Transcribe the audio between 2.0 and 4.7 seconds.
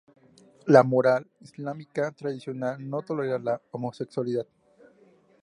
tradicional no tolera la homosexualidad.